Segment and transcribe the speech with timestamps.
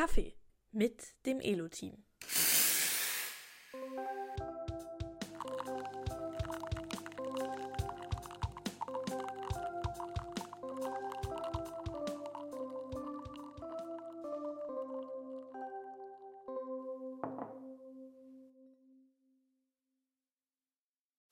[0.00, 0.32] Kaffee
[0.72, 1.92] mit dem Elo-Team.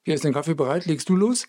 [0.05, 0.85] Hier ist dein Kaffee bereit?
[0.85, 1.49] Legst du los?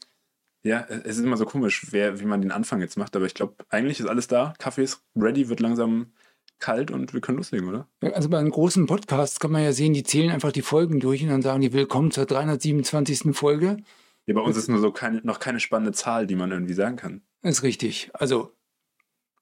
[0.64, 3.34] Ja, es ist immer so komisch, wer, wie man den Anfang jetzt macht, aber ich
[3.34, 4.54] glaube, eigentlich ist alles da.
[4.58, 6.14] Kaffee ist ready, wird langsam
[6.60, 7.88] kalt und wir können loslegen, oder?
[8.02, 11.00] Ja, Also bei einem großen Podcast kann man ja sehen, die zählen einfach die Folgen
[11.00, 13.36] durch und dann sagen die Willkommen zur 327.
[13.36, 13.78] Folge.
[14.26, 16.98] Ja, bei uns ist nur so keine, noch keine spannende Zahl, die man irgendwie sagen
[16.98, 17.22] kann.
[17.42, 18.10] Ist richtig.
[18.14, 18.54] Also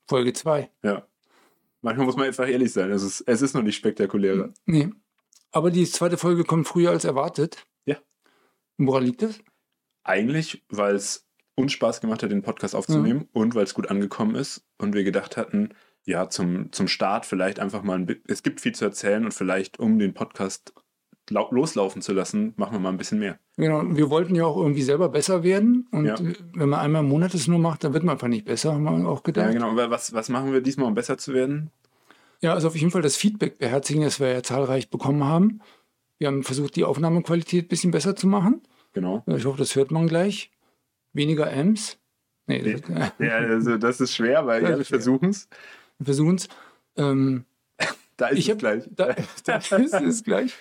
[0.07, 0.69] Folge 2.
[0.83, 1.07] Ja.
[1.81, 2.91] Manchmal muss man einfach ehrlich sein.
[2.91, 4.53] Es ist, es ist noch nicht spektakulärer.
[4.65, 4.89] Nee.
[5.51, 7.65] Aber die zweite Folge kommt früher als erwartet.
[7.85, 7.97] Ja.
[8.77, 9.39] Und woran liegt das?
[10.03, 14.35] Eigentlich, weil es uns Spaß gemacht hat, den Podcast aufzunehmen und weil es gut angekommen
[14.35, 15.69] ist und wir gedacht hatten,
[16.07, 19.77] ja, zum, zum Start vielleicht einfach mal ein es gibt viel zu erzählen und vielleicht,
[19.79, 20.73] um den Podcast
[21.29, 23.37] lau- loslaufen zu lassen, machen wir mal ein bisschen mehr.
[23.57, 25.87] Genau, wir wollten ja auch irgendwie selber besser werden.
[25.91, 26.15] Und Ja.
[26.53, 28.83] wenn man einmal im Monat das nur macht, dann wird man einfach nicht besser, haben
[28.83, 29.47] wir auch gedacht.
[29.47, 29.71] Ja, genau.
[29.71, 31.71] Aber was, was machen wir diesmal, um besser zu werden?
[32.41, 35.59] Ja, also auf jeden Fall das Feedback beherzigen, das wir ja zahlreich bekommen haben.
[36.19, 38.61] Wir haben versucht, die Aufnahmequalität ein bisschen besser zu machen.
[38.93, 39.23] Genau.
[39.27, 40.51] Ich hoffe, das hört man gleich.
[41.13, 41.97] Weniger Amps.
[42.45, 42.75] Nee, Nee.
[42.79, 45.49] das- Ja, also das ist schwer, weil Das wir versuchen es.
[45.99, 46.47] Wir versuchen es.
[46.95, 47.45] Ähm,
[48.17, 48.83] Da ist Ich es hab- gleich.
[48.95, 50.53] da, da ist es gleich.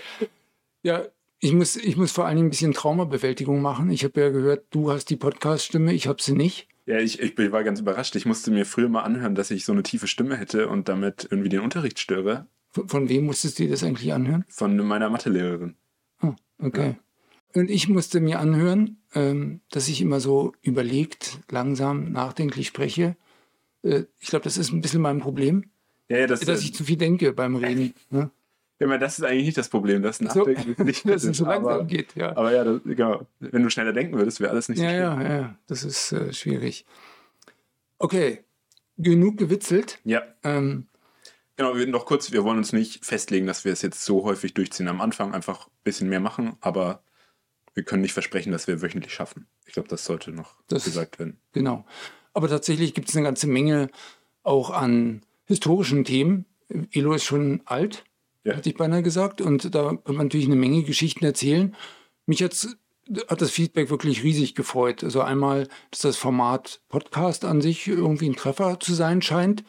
[0.83, 1.05] Ja,
[1.41, 3.91] ich muss, ich muss vor allen Dingen ein bisschen Traumabewältigung machen.
[3.91, 6.69] Ich habe ja gehört, du hast die Podcast-Stimme, ich habe sie nicht.
[6.87, 8.14] Ja, ich, ich war ganz überrascht.
[8.14, 11.27] Ich musste mir früher mal anhören, dass ich so eine tiefe Stimme hätte und damit
[11.31, 12.47] irgendwie den Unterricht störe.
[12.70, 14.45] Von, von wem musstest du dir das eigentlich anhören?
[14.48, 15.75] Von meiner Mathelehrerin.
[16.20, 16.97] Ah, okay.
[17.55, 23.17] Und ich musste mir anhören, ähm, dass ich immer so überlegt, langsam, nachdenklich spreche.
[23.87, 25.70] Äh, ich glaube, das ist ein bisschen mein Problem,
[26.09, 27.95] Ja, ja, das, dass ich zu viel denke beim Reden.
[28.11, 28.31] Ne?
[28.79, 30.03] ja, das ist eigentlich nicht das Problem.
[30.03, 32.37] Das So, Nachdenken nicht dass es so langsam aber, geht, ja.
[32.37, 33.27] aber ja, das, genau.
[33.41, 35.27] wenn du schneller denken würdest, wäre alles nicht so Ja, schlimm.
[35.30, 36.85] ja, ja, das ist äh, schwierig.
[37.98, 38.45] Okay,
[38.98, 39.98] genug gewitzelt.
[40.05, 40.86] Ja, Ähm,
[41.57, 41.77] genau.
[41.77, 44.89] Wir, noch kurz, wir wollen uns nicht festlegen, dass wir es jetzt so häufig durchziehen.
[44.89, 47.03] Am Anfang einfach ein bisschen mehr machen, aber
[47.74, 49.47] wir können nicht versprechen, dass wir wöchentlich schaffen.
[49.67, 51.39] Ich glaube, das sollte noch Das- gesagt werden.
[51.53, 51.86] Genau.
[52.36, 53.89] Aber tatsächlich gibt es eine ganze Menge
[54.42, 56.45] auch an historischen Themen.
[56.92, 58.05] Elo ist schon alt,
[58.45, 58.52] Ja.
[58.55, 59.41] hätte ich beinahe gesagt.
[59.41, 61.74] Und da kann man natürlich eine Menge Geschichten erzählen.
[62.27, 62.77] Mich hat's,
[63.29, 65.02] hat das Feedback wirklich riesig gefreut.
[65.02, 69.64] Also einmal, dass das Format Podcast an sich irgendwie ein Treffer zu sein scheint.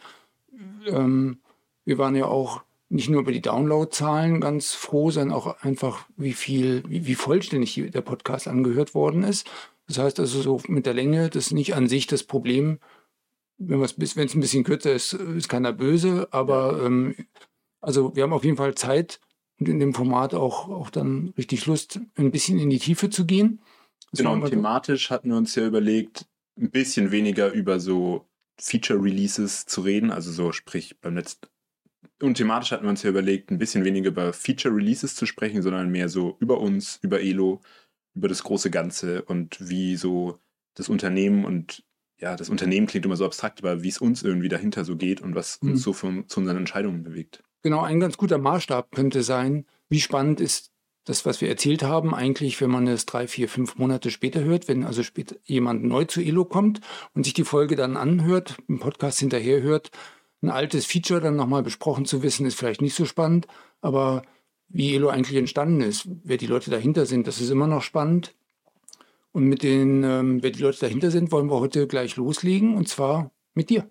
[0.87, 1.39] Ähm,
[1.85, 6.33] wir waren ja auch nicht nur über die Downloadzahlen ganz froh, sondern auch einfach, wie
[6.33, 9.49] viel, wie, wie vollständig der Podcast angehört worden ist.
[9.87, 12.79] Das heißt also so mit der Länge, das ist nicht an sich das Problem.
[13.57, 16.27] Wenn es ein bisschen kürzer ist, ist keiner böse.
[16.31, 17.15] Aber ähm,
[17.81, 19.19] also wir haben auf jeden Fall Zeit
[19.59, 23.25] und in dem Format auch, auch dann richtig Lust, ein bisschen in die Tiefe zu
[23.25, 23.61] gehen.
[24.11, 26.25] Das Genau, thematisch hatten wir uns ja überlegt,
[26.57, 28.27] ein bisschen weniger über so
[28.59, 31.47] Feature-Releases zu reden, also so sprich beim letzten.
[32.21, 35.89] Und thematisch hatten wir uns ja überlegt, ein bisschen weniger über Feature-Releases zu sprechen, sondern
[35.89, 37.61] mehr so über uns, über Elo,
[38.17, 40.39] über das große Ganze und wie so
[40.73, 41.83] das Unternehmen und
[42.19, 45.21] ja, das Unternehmen klingt immer so abstrakt, aber wie es uns irgendwie dahinter so geht
[45.21, 45.71] und was Mhm.
[45.71, 47.43] uns so von, zu unseren Entscheidungen bewegt.
[47.61, 50.71] Genau, ein ganz guter Maßstab könnte sein, wie spannend ist
[51.05, 54.67] das, was wir erzählt haben, eigentlich, wenn man es drei, vier, fünf Monate später hört,
[54.67, 56.81] wenn also später jemand neu zu Elo kommt
[57.13, 59.91] und sich die Folge dann anhört, im Podcast hinterher hört,
[60.41, 63.47] ein altes Feature dann nochmal besprochen zu wissen, ist vielleicht nicht so spannend,
[63.81, 64.23] aber
[64.69, 68.35] wie Elo eigentlich entstanden ist, wer die Leute dahinter sind, das ist immer noch spannend.
[69.31, 72.87] Und mit den, ähm, wer die Leute dahinter sind, wollen wir heute gleich loslegen und
[72.87, 73.89] zwar mit dir.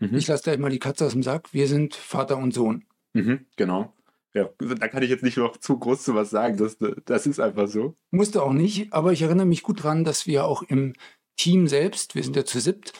[0.00, 0.16] Mhm.
[0.16, 1.52] Ich lasse gleich mal die Katze aus dem Sack.
[1.52, 2.84] Wir sind Vater und Sohn.
[3.12, 3.94] Mhm, genau.
[4.34, 6.56] Ja, da kann ich jetzt nicht noch zu groß zu was sagen.
[6.58, 7.96] Das, das ist einfach so.
[8.10, 10.92] Musste auch nicht, aber ich erinnere mich gut dran, dass wir auch im
[11.36, 12.92] Team selbst, wir sind ja zu siebt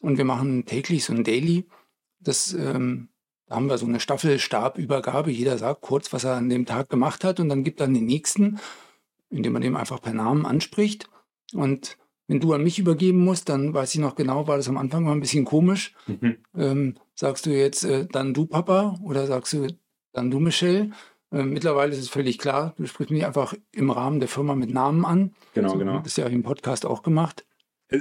[0.00, 1.66] und wir machen täglich so ein Daily.
[2.20, 3.08] Das, ähm,
[3.52, 5.30] da haben wir so eine Staffelstabübergabe.
[5.30, 8.06] Jeder sagt kurz, was er an dem Tag gemacht hat und dann gibt dann den
[8.06, 8.58] nächsten,
[9.28, 11.10] indem man dem einfach per Namen anspricht.
[11.52, 11.98] Und
[12.28, 15.04] wenn du an mich übergeben musst, dann weiß ich noch genau, war das am Anfang
[15.04, 15.94] mal ein bisschen komisch.
[16.06, 16.38] Mhm.
[16.56, 19.66] Ähm, sagst du jetzt äh, dann du Papa oder sagst du
[20.14, 20.88] dann du Michelle?
[21.30, 24.72] Ähm, mittlerweile ist es völlig klar, du sprichst mich einfach im Rahmen der Firma mit
[24.72, 25.34] Namen an.
[25.52, 25.98] Genau, So, genau.
[25.98, 27.44] Das ist ja im Podcast auch gemacht.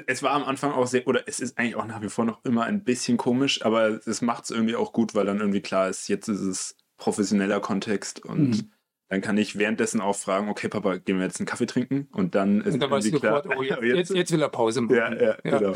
[0.08, 2.44] Es, war am Anfang auch sehr, oder es ist eigentlich auch nach wie vor noch
[2.46, 5.90] immer ein bisschen komisch, aber es macht es irgendwie auch gut, weil dann irgendwie klar
[5.90, 8.72] ist, jetzt ist es professioneller Kontext und Mhm.
[9.10, 12.08] dann kann ich währenddessen auch fragen, okay, Papa, gehen wir jetzt einen Kaffee trinken?
[12.14, 14.82] Und dann ist Und dann irgendwie klar, sofort, oh, jetzt, jetzt, jetzt will er Pause
[14.82, 14.96] machen.
[14.96, 15.76] ja, ja, genau.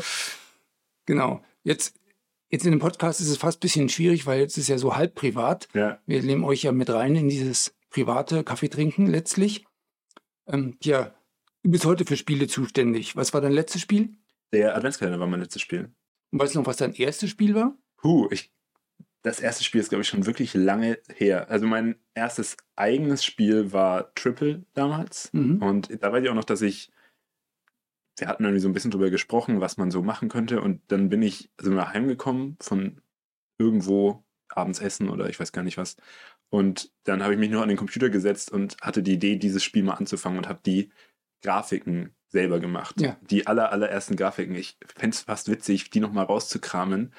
[1.06, 1.44] Genau.
[1.62, 1.96] Jetzt
[2.48, 4.94] Jetzt in dem Podcast ist es fast ein bisschen schwierig, weil jetzt ist ja so
[4.94, 5.66] halb privat.
[5.74, 5.98] Ja.
[6.06, 9.64] Wir nehmen euch ja mit rein in dieses private Kaffeetrinken letztlich.
[10.46, 11.12] Ähm, ja,
[11.66, 13.16] du bist heute für Spiele zuständig.
[13.16, 14.14] Was war dein letztes Spiel?
[14.52, 15.90] Der Adventskalender war mein letztes Spiel.
[16.30, 17.76] Und weißt du noch, was dein erstes Spiel war?
[17.96, 18.52] Puh, ich,
[19.22, 21.50] das erste Spiel ist, glaube ich, schon wirklich lange her.
[21.50, 25.32] Also mein erstes eigenes Spiel war Triple damals.
[25.32, 25.60] Mhm.
[25.60, 26.92] Und da weiß ich auch noch, dass ich,
[28.16, 30.60] wir hatten irgendwie so ein bisschen drüber gesprochen, was man so machen könnte.
[30.60, 33.00] Und dann bin ich, also mal heimgekommen von
[33.58, 35.96] irgendwo abends essen oder ich weiß gar nicht was.
[36.48, 39.64] Und dann habe ich mich nur an den Computer gesetzt und hatte die Idee, dieses
[39.64, 40.92] Spiel mal anzufangen und habe die
[41.42, 43.00] Grafiken selber gemacht.
[43.00, 43.16] Ja.
[43.22, 44.54] Die aller, allerersten Grafiken.
[44.54, 47.12] Ich fände es fast witzig, die nochmal rauszukramen.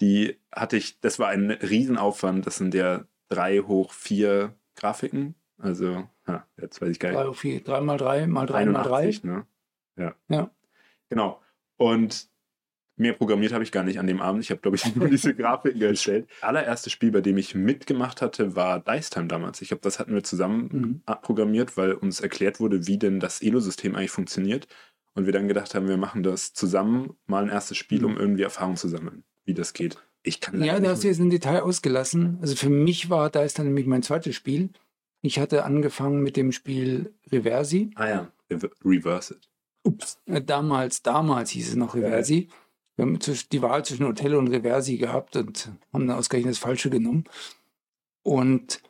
[0.00, 2.46] Die hatte ich, das war ein Riesenaufwand.
[2.46, 5.34] Das sind ja drei hoch vier Grafiken.
[5.58, 7.18] Also, ja, jetzt weiß ich gar nicht.
[7.18, 9.08] Drei, auf vier, drei mal drei mal drei mal drei.
[9.08, 9.46] 81, ne?
[9.96, 10.14] Ja.
[10.28, 10.50] Ja.
[11.10, 11.40] Genau.
[11.76, 12.28] Und
[13.00, 14.42] mehr programmiert habe ich gar nicht an dem Abend.
[14.44, 16.28] Ich habe, glaube ich, nur diese Grafiken erstellt.
[16.40, 19.60] Allererste Spiel, bei dem ich mitgemacht hatte, war Dice Time damals.
[19.62, 21.02] Ich glaube, das hatten wir zusammen Mhm.
[21.22, 24.68] programmiert, weil uns erklärt wurde, wie denn das Elo-System eigentlich funktioniert.
[25.14, 28.42] Und wir dann gedacht haben, wir machen das zusammen, mal ein erstes Spiel, um irgendwie
[28.44, 29.98] Erfahrung zu sammeln, wie das geht.
[30.22, 32.38] Ich kann Ja, da hast du jetzt ein Detail ausgelassen.
[32.40, 34.70] Also für mich war, ist dann nämlich mein zweites Spiel.
[35.22, 37.90] Ich hatte angefangen mit dem Spiel Reversi.
[37.96, 39.48] Ah ja, Rever- Reverse It.
[39.82, 40.18] Ups.
[40.26, 42.48] Äh, Damals, damals hieß es noch Reversi.
[43.00, 46.90] Wir haben die Wahl zwischen Hotel und Reversi gehabt und haben dann ausgerechnet das Falsche
[46.90, 47.24] genommen.
[48.22, 48.82] Und,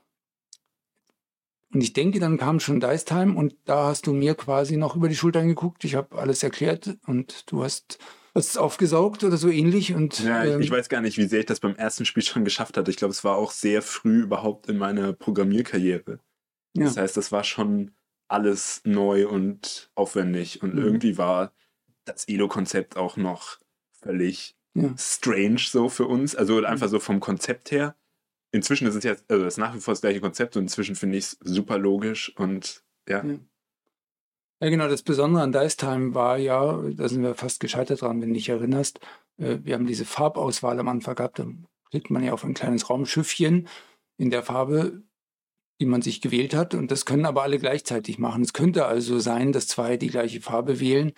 [1.72, 4.96] und ich denke, dann kam schon Dice Time und da hast du mir quasi noch
[4.96, 5.84] über die Schultern geguckt.
[5.84, 7.98] Ich habe alles erklärt und du hast
[8.34, 9.94] hast es aufgesaugt oder so ähnlich.
[9.94, 12.24] Und, Ja, ich, ähm, ich weiß gar nicht, wie sehr ich das beim ersten Spiel
[12.24, 12.90] schon geschafft hatte.
[12.90, 16.18] Ich glaube, es war auch sehr früh überhaupt in meiner Programmierkarriere.
[16.76, 16.84] Ja.
[16.86, 17.92] Das heißt, das war schon
[18.26, 20.64] alles neu und aufwendig.
[20.64, 20.82] Und Mhm.
[20.82, 21.52] irgendwie war
[22.04, 23.59] das Elo-Konzept auch noch
[24.02, 24.94] völlig Ja.
[24.96, 26.34] strange so für uns.
[26.36, 27.96] Also einfach so vom Konzept her.
[28.52, 30.96] Inzwischen ist es jetzt, also das ist nach wie vor das gleiche Konzept und inzwischen
[30.96, 33.24] finde ich es super logisch und ja.
[33.24, 33.38] Ja.
[34.62, 34.88] Ja, genau.
[34.88, 38.34] Das Besondere an Dice Time war ja, da sind wir fast gescheitert dran, wenn du
[38.34, 39.00] dich erinnerst.
[39.38, 41.38] äh, Wir haben diese Farbauswahl am Anfang gehabt.
[41.38, 41.46] Da
[41.88, 43.68] klickt man ja auf ein kleines Raumschiffchen
[44.18, 45.02] in der Farbe,
[45.80, 46.74] die man sich gewählt hat.
[46.74, 48.42] Und das können aber alle gleichzeitig machen.
[48.42, 51.12] Es könnte also sein, dass zwei die gleiche Farbe wählen.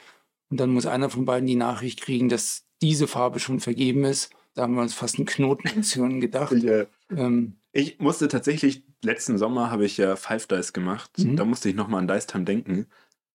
[0.49, 4.31] Und dann muss einer von beiden die Nachricht kriegen, dass diese Farbe schon vergeben ist.
[4.55, 6.53] Da haben wir uns fast einen Knoten Hirn gedacht.
[6.53, 11.11] Ich, äh, Ähm, Ich musste tatsächlich, letzten Sommer habe ich ja Five Dice gemacht.
[11.19, 11.37] Mhm.
[11.37, 12.87] Da musste ich nochmal an Dice Time denken,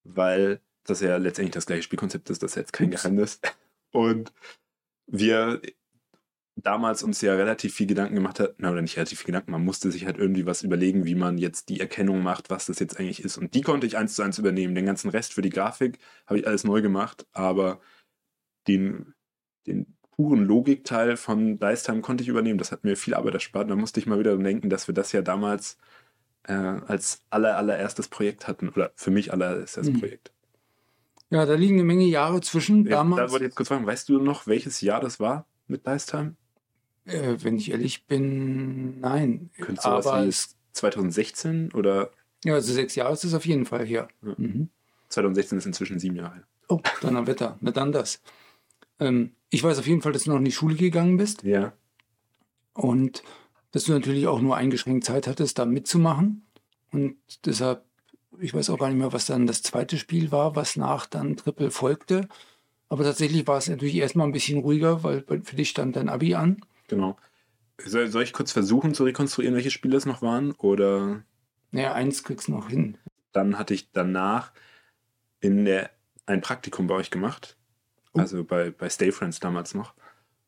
[0.03, 3.01] weil das ja letztendlich das gleiche Spielkonzept ist, das ist jetzt kein Ups.
[3.01, 3.39] Geheimnis.
[3.91, 4.31] Und
[5.07, 5.61] wir
[6.55, 9.63] damals uns ja relativ viel Gedanken gemacht hat, na oder nicht relativ viel Gedanken, man
[9.63, 12.99] musste sich halt irgendwie was überlegen, wie man jetzt die Erkennung macht, was das jetzt
[12.99, 13.37] eigentlich ist.
[13.37, 14.75] Und die konnte ich eins zu eins übernehmen.
[14.75, 17.79] Den ganzen Rest für die Grafik habe ich alles neu gemacht, aber
[18.67, 19.13] den,
[19.67, 19.85] den
[20.15, 22.57] puren Logikteil von Dice Time konnte ich übernehmen.
[22.57, 23.69] Das hat mir viel Arbeit erspart.
[23.69, 25.77] Da musste ich mal wieder denken, dass wir das ja damals
[26.47, 28.69] äh, als aller, allererstes Projekt hatten.
[28.69, 29.99] Oder für mich allererstes Mhm.
[29.99, 30.31] Projekt.
[31.29, 32.85] ja, da liegen eine Menge Jahre zwischen.
[32.85, 35.45] Ja, Damals, da wollte ich jetzt kurz fragen, weißt du noch, welches Jahr das war
[35.67, 36.35] mit Dice Time?
[37.05, 39.49] äh, wenn ich ehrlich bin, nein.
[39.61, 42.11] Könnte sowas Aber wie es 2016 oder
[42.43, 44.07] Ja, also sechs Jahre ist es auf jeden Fall her.
[44.21, 44.33] Ja.
[44.37, 44.69] Mhm.
[45.09, 46.43] 2016 ist inzwischen sieben Jahre.
[46.69, 47.57] Oh, Donnerwetter.
[47.61, 48.21] Na dann das.
[48.99, 51.73] Ähm, ich weiß auf jeden Fall, dass du noch in die Schule gegangen bist Ja.
[52.73, 53.23] und
[53.71, 56.45] dass du natürlich auch nur eingeschränkt Zeit hattest, da mitzumachen.
[56.91, 57.83] Und deshalb,
[58.39, 61.35] ich weiß auch gar nicht mehr, was dann das zweite Spiel war, was nach dann
[61.37, 62.27] Triple folgte.
[62.89, 66.35] Aber tatsächlich war es natürlich erstmal ein bisschen ruhiger, weil für dich stand dein Abi
[66.35, 66.61] an.
[66.87, 67.17] Genau.
[67.83, 70.51] Soll, soll ich kurz versuchen zu rekonstruieren, welche Spiele es noch waren?
[70.53, 71.23] Oder
[71.71, 72.97] Naja, eins kriegst du noch hin.
[73.33, 74.51] dann hatte ich danach
[75.41, 75.91] in der,
[76.25, 77.56] ein Praktikum bei euch gemacht.
[78.17, 78.21] Oh.
[78.21, 79.93] Also bei, bei Stay Friends damals noch.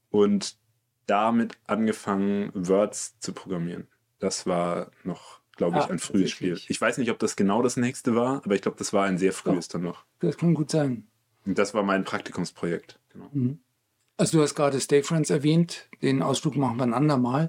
[0.09, 0.57] Und
[1.05, 3.87] damit angefangen, Words zu programmieren.
[4.19, 6.59] Das war noch, glaube ich, Ah, ein frühes Spiel.
[6.67, 9.17] Ich weiß nicht, ob das genau das nächste war, aber ich glaube, das war ein
[9.17, 10.05] sehr frühes dann noch.
[10.19, 11.07] Das kann gut sein.
[11.45, 12.99] Und das war mein Praktikumsprojekt.
[13.13, 13.29] Genau.
[13.31, 13.59] Mhm.
[14.17, 17.47] Also du hast gerade Stay Friends erwähnt, den Ausflug machen wir ein andermal.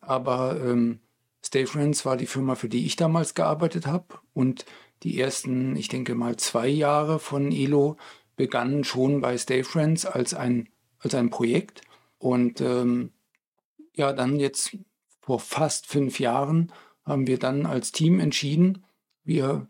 [0.00, 0.98] Aber ähm,
[1.44, 4.06] Stay Friends war die Firma, für die ich damals gearbeitet habe.
[4.34, 4.64] Und
[5.04, 7.96] die ersten, ich denke mal, zwei Jahre von Elo
[8.42, 10.68] begannen schon bei Stay Friends als ein,
[10.98, 11.82] als ein Projekt.
[12.18, 13.12] Und ähm,
[13.94, 14.76] ja, dann jetzt
[15.20, 16.72] vor fast fünf Jahren
[17.04, 18.84] haben wir dann als Team entschieden,
[19.22, 19.68] wir,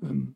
[0.00, 0.34] ähm,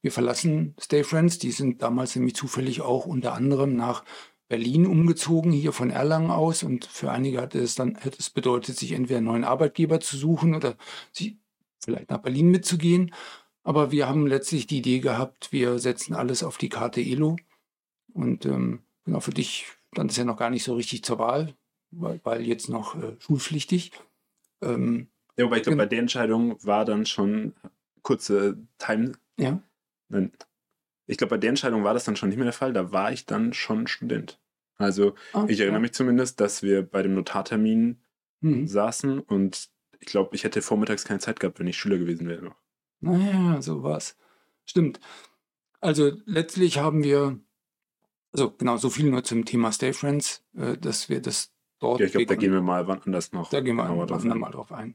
[0.00, 1.38] wir verlassen Stay Friends.
[1.38, 4.02] Die sind damals nämlich zufällig auch unter anderem nach
[4.48, 6.62] Berlin umgezogen, hier von Erlangen aus.
[6.62, 10.16] Und für einige hat es dann hätte es bedeutet, sich entweder einen neuen Arbeitgeber zu
[10.16, 10.74] suchen oder
[11.12, 11.38] sie
[11.84, 13.12] vielleicht nach Berlin mitzugehen.
[13.62, 17.36] Aber wir haben letztlich die Idee gehabt, wir setzen alles auf die Karte Elo.
[18.12, 21.54] Und ähm, genau für dich stand es ja noch gar nicht so richtig zur Wahl,
[21.90, 23.92] weil, weil jetzt noch äh, schulpflichtig.
[24.62, 27.54] Ähm, Ja, wobei ich glaube, bei der Entscheidung war dann schon
[28.02, 29.12] kurze Time.
[29.38, 29.62] ja.
[30.08, 30.32] Nein.
[31.06, 32.72] Ich glaube, bei der Entscheidung war das dann schon nicht mehr der Fall.
[32.72, 34.40] Da war ich dann schon Student.
[34.76, 35.82] Also Ah, ich erinnere ja.
[35.82, 38.00] mich zumindest, dass wir bei dem Notartermin
[38.42, 38.66] Mhm.
[38.66, 42.42] saßen und ich glaube, ich hätte vormittags keine Zeit gehabt, wenn ich Schüler gewesen wäre
[42.42, 42.56] noch.
[43.00, 44.16] Naja, so war's.
[44.64, 45.00] Stimmt.
[45.80, 47.38] Also letztlich haben wir,
[48.32, 52.00] also genau, so viel nur zum Thema Stay Friends, äh, dass wir das dort.
[52.00, 53.50] Ja, ich glaube, da gehen wir mal wann anders noch.
[53.50, 54.38] Da gehen wir einfach drauf ein.
[54.38, 54.94] mal drauf ein.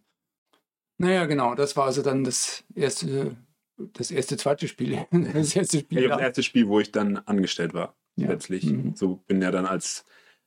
[0.97, 3.35] Naja, genau, das war also dann das erste,
[3.77, 5.05] das erste, zweite Spiel.
[5.33, 6.03] Das erste Spiel.
[6.03, 8.27] Ja, das erste Spiel, wo ich dann angestellt war, Ja.
[8.29, 8.63] letztlich.
[8.65, 8.95] Mhm.
[8.95, 10.05] So bin ja dann als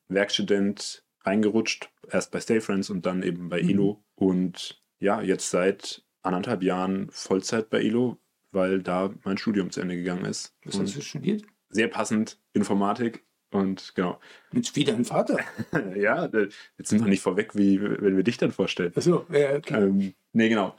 [0.08, 3.68] Werkstudent reingerutscht, erst bei Stay Friends und dann eben bei Mhm.
[3.68, 4.04] Elo.
[4.14, 8.18] Und ja, jetzt seit anderthalb Jahren Vollzeit bei Elo,
[8.50, 10.54] weil da mein Studium zu Ende gegangen ist.
[10.64, 11.44] Was hast du studiert?
[11.70, 13.24] sehr passend Informatik.
[13.50, 14.20] Und genau.
[14.52, 15.38] Mensch, wie dein Vater.
[15.96, 18.92] ja, jetzt sind wir nicht vorweg, wie wenn wir dich dann vorstellen.
[18.94, 19.74] Achso, ja, okay.
[19.74, 20.76] Ähm, nee, genau.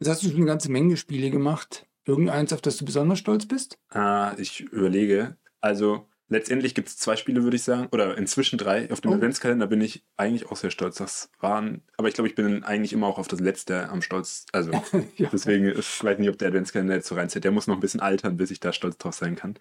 [0.00, 1.86] Jetzt hast du schon eine ganze Menge Spiele gemacht.
[2.04, 3.78] Irgendeins, auf das du besonders stolz bist?
[3.90, 5.36] Ah, ich überlege.
[5.60, 7.88] Also letztendlich gibt es zwei Spiele, würde ich sagen.
[7.92, 8.90] Oder inzwischen drei.
[8.90, 9.14] Auf dem Oh.
[9.14, 10.96] Adventskalender bin ich eigentlich auch sehr stolz.
[10.96, 14.46] Das waren, aber ich glaube, ich bin eigentlich immer auch auf das letzte am stolz.
[14.52, 14.72] Also
[15.16, 15.28] ja.
[15.32, 17.44] deswegen, ich weiß nicht, ob der Adventskalender jetzt so reinzieht.
[17.44, 19.58] Der muss noch ein bisschen altern, bis ich da stolz drauf sein kann.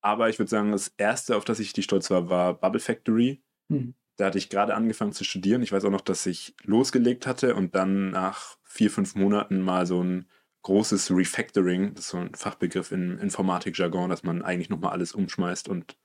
[0.00, 3.42] Aber ich würde sagen, das erste, auf das ich die stolz war, war Bubble Factory.
[3.68, 3.94] Hm.
[4.16, 5.62] Da hatte ich gerade angefangen zu studieren.
[5.62, 9.86] Ich weiß auch noch, dass ich losgelegt hatte und dann nach vier, fünf Monaten mal
[9.86, 10.26] so ein
[10.62, 15.68] großes Refactoring, das ist so ein Fachbegriff im Informatikjargon, dass man eigentlich nochmal alles umschmeißt
[15.68, 15.96] und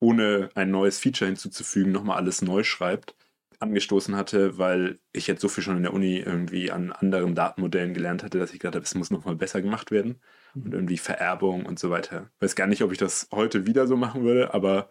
[0.00, 3.14] ohne ein neues Feature hinzuzufügen, nochmal alles neu schreibt,
[3.60, 7.94] angestoßen hatte, weil ich jetzt so viel schon in der Uni irgendwie an anderen Datenmodellen
[7.94, 10.20] gelernt hatte, dass ich gedacht habe, es muss nochmal besser gemacht werden
[10.54, 12.30] und irgendwie Vererbung und so weiter.
[12.40, 14.90] Weiß gar nicht, ob ich das heute wieder so machen würde, aber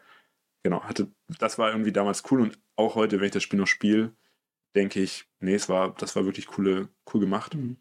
[0.64, 3.68] genau, hatte, das war irgendwie damals cool und auch heute, wenn ich das Spiel noch
[3.68, 4.14] spiele,
[4.76, 7.56] denke ich, nee, es war, das war wirklich coole, cool gemacht.
[7.56, 7.78] Mhm.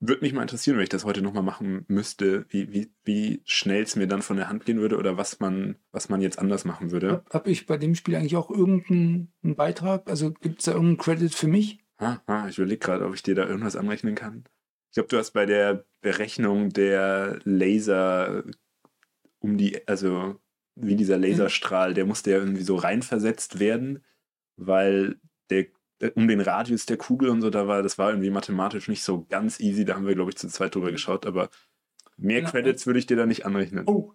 [0.00, 3.82] Würde mich mal interessieren, wenn ich das heute nochmal machen müsste, wie, wie, wie schnell
[3.82, 6.64] es mir dann von der Hand gehen würde oder was man, was man jetzt anders
[6.64, 7.10] machen würde.
[7.10, 10.08] Habe hab ich bei dem Spiel eigentlich auch irgendeinen einen Beitrag?
[10.08, 11.80] Also gibt es da irgendeinen Credit für mich?
[11.96, 14.44] Ah, ah, ich überlege gerade, ob ich dir da irgendwas anrechnen kann.
[14.90, 18.44] Ich glaube, du hast bei der Berechnung der Laser
[19.40, 20.36] um die, also
[20.76, 24.04] wie dieser Laserstrahl, der musste ja irgendwie so reinversetzt werden,
[24.56, 25.16] weil
[25.50, 25.66] der äh,
[26.14, 29.26] um den Radius der Kugel und so, da war, das war irgendwie mathematisch nicht so
[29.28, 29.84] ganz easy.
[29.84, 31.50] Da haben wir, glaube ich, zu zweit drüber geschaut, aber
[32.16, 32.50] mehr Ja.
[32.50, 33.84] Credits würde ich dir da nicht anrechnen.
[33.86, 34.12] Oh,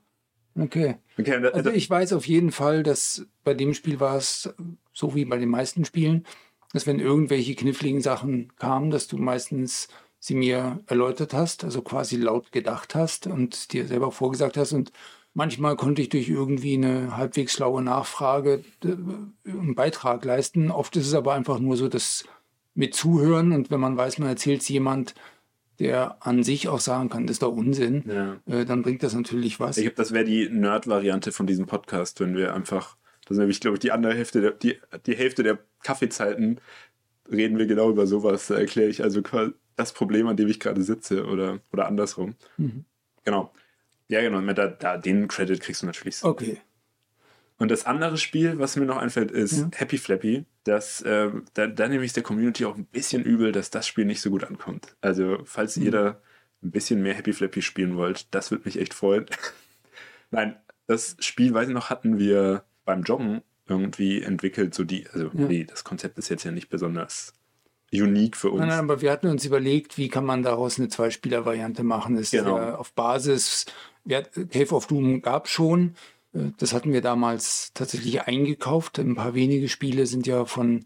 [0.59, 0.97] okay.
[1.17, 4.53] Okay, da, Also ich weiß auf jeden Fall, dass bei dem Spiel war es
[4.93, 6.25] so wie bei den meisten Spielen,
[6.71, 9.87] dass wenn irgendwelche kniffligen Sachen kamen, dass du meistens
[10.19, 14.71] sie mir erläutert hast, also quasi laut gedacht hast und dir selber vorgesagt hast.
[14.71, 14.91] Und
[15.33, 20.71] manchmal konnte ich durch irgendwie eine halbwegs schlaue Nachfrage äh, einen Beitrag leisten.
[20.71, 22.25] Oft ist es aber einfach nur so, dass
[22.75, 25.13] mit Zuhören und wenn man weiß, man erzählt es jemand,
[25.79, 28.37] der an sich auch sagen kann, das ist doch Unsinn, ja.
[28.45, 29.77] äh, dann bringt das natürlich was.
[29.77, 33.59] Ich glaube, das wäre die Nerd-Variante von diesem Podcast, wenn wir einfach, das ist nämlich,
[33.59, 36.59] glaube ich, die andere Hälfte, der, die, die Hälfte der Kaffeezeiten
[37.31, 38.47] reden wir genau über sowas.
[38.47, 42.35] Da erkläre ich also quasi das Problem, an dem ich gerade sitze oder, oder andersrum.
[42.57, 42.85] Mhm.
[43.23, 43.51] Genau.
[44.13, 44.41] Ja, genau.
[44.53, 46.17] Da, da, den Credit kriegst du natürlich.
[46.17, 46.27] so.
[46.27, 46.59] Okay.
[47.57, 49.69] Und das andere Spiel, was mir noch einfällt, ist Ja.
[49.75, 50.45] Happy Flappy.
[50.65, 54.05] Das, ähm, da, da nehme ich der Community auch ein bisschen übel, dass das Spiel
[54.05, 54.95] nicht so gut ankommt.
[55.01, 55.83] Also, falls Mhm.
[55.85, 56.21] ihr da
[56.63, 59.25] ein bisschen mehr Happy Flappy spielen wollt, das würde mich echt freuen.
[60.31, 60.55] Nein,
[60.87, 64.73] das Spiel, weiß ich noch, hatten wir beim Joggen irgendwie entwickelt.
[64.73, 65.47] So die, also, Ja.
[65.47, 67.33] nee, das Konzept ist jetzt ja nicht besonders
[67.93, 68.59] unique für uns.
[68.61, 72.15] Nein, nein, aber wir hatten uns überlegt, wie kann man daraus eine Zweispieler-Variante machen.
[72.15, 72.57] Das Genau.
[72.57, 73.65] ist ja auf Basis,
[74.09, 75.95] hat- Cave of Doom gab schon.
[76.33, 78.99] Äh, Das hatten wir damals tatsächlich eingekauft.
[78.99, 80.85] Ein paar wenige Spiele sind ja von,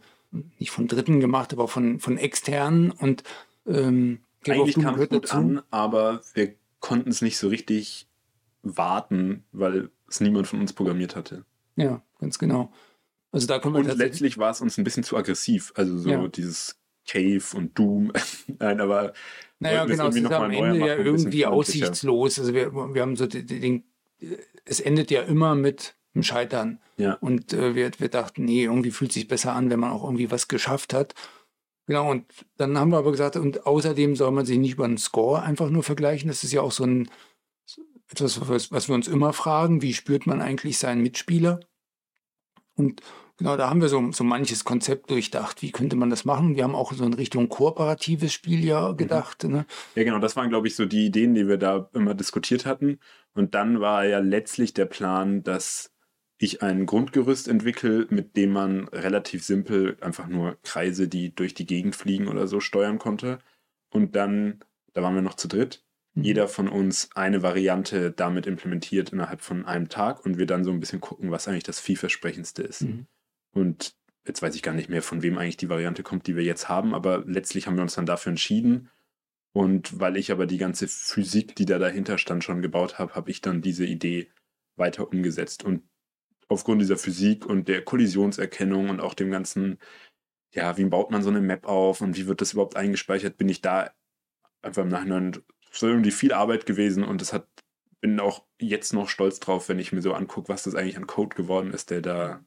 [0.59, 2.91] nicht von Dritten gemacht, aber von, von externen.
[2.91, 3.23] Und
[3.65, 8.07] ähm, Cave Eigentlich kam es gut an, aber wir konnten es nicht so richtig
[8.63, 11.43] warten, weil es niemand von uns programmiert hatte.
[11.75, 12.71] Ja, ganz genau.
[13.31, 15.73] Also da können wir Und letztlich war es uns ein bisschen zu aggressiv.
[15.75, 16.27] Also so Ja.
[16.27, 18.11] dieses Cave und Doom.
[18.59, 19.13] Nein, aber
[19.59, 22.39] Naja, genau, es ist am Ende machen, ja irgendwie aussichtslos.
[22.39, 23.83] Also wir, wir haben so den,
[24.65, 26.79] es endet ja immer mit dem Scheitern.
[26.97, 27.13] Ja.
[27.13, 30.31] Und äh, wir, wir dachten, nee, irgendwie fühlt sich besser an, wenn man auch irgendwie
[30.31, 31.13] was geschafft hat.
[31.85, 32.25] Genau, und
[32.57, 35.69] dann haben wir aber gesagt, und außerdem soll man sich nicht über einen Score einfach
[35.69, 36.27] nur vergleichen.
[36.27, 37.09] Das ist ja auch so ein
[38.09, 41.59] etwas, was, was wir uns immer fragen, wie spürt man eigentlich seinen Mitspieler?
[42.75, 43.01] Und
[43.37, 45.61] genau, da haben wir so, so manches Konzept durchdacht.
[45.61, 46.55] Wie könnte man das machen?
[46.55, 49.43] Wir haben auch so in Richtung kooperatives Spiel ja gedacht.
[49.43, 49.65] Ne?
[49.95, 52.99] Ja, genau, das waren, glaube ich, so die Ideen, die wir da immer diskutiert hatten.
[53.33, 55.91] Und dann war ja letztlich der Plan, dass
[56.39, 61.65] ich ein Grundgerüst entwickle, mit dem man relativ simpel einfach nur Kreise, die durch die
[61.65, 63.39] Gegend fliegen oder so steuern konnte.
[63.89, 64.59] Und dann,
[64.93, 65.83] da waren wir noch zu dritt,
[66.17, 66.23] Mhm.
[66.23, 70.71] jeder von uns eine Variante damit implementiert innerhalb von einem Tag und wir dann so
[70.71, 72.81] ein bisschen gucken, was eigentlich das vielversprechendste ist.
[72.81, 73.05] Mhm.
[73.57, 73.95] Und
[74.25, 76.69] jetzt weiß ich gar nicht mehr, von wem eigentlich die Variante kommt, die wir jetzt
[76.69, 78.89] haben, aber letztlich haben wir uns dann dafür entschieden.
[79.53, 83.31] Und weil ich aber die ganze Physik, die da dahinter stand, schon gebaut habe, habe
[83.31, 84.29] ich dann diese Idee
[84.75, 85.63] weiter umgesetzt.
[85.63, 85.83] Und
[86.47, 89.79] aufgrund dieser Physik und der Kollisionserkennung und auch dem ganzen,
[90.53, 93.49] ja, wie baut man so eine Map auf und wie wird das überhaupt eingespeichert, bin
[93.49, 93.91] ich da
[94.61, 95.33] einfach im Nachhinein,
[95.79, 97.47] war irgendwie viel Arbeit gewesen und es hat,
[98.01, 101.07] bin auch jetzt noch stolz drauf, wenn ich mir so angucke, was das eigentlich an
[101.07, 102.45] Code geworden ist, der da,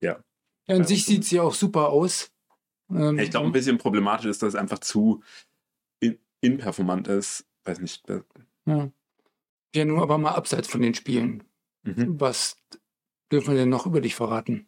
[0.00, 0.22] ja.
[0.68, 2.30] Ja, an Ja, sich sieht ja auch super aus.
[2.90, 5.22] Ähm, Ich glaube, ein bisschen problematisch ist, dass es einfach zu
[6.00, 7.46] in- inperformant ist.
[7.64, 8.08] Weiß nicht.
[8.66, 8.90] Ja.
[9.74, 11.42] ja, nun aber mal abseits von den Spielen.
[11.82, 12.20] mhm.
[12.20, 12.56] Was
[13.32, 14.66] dürfen wir denn noch über dich verraten?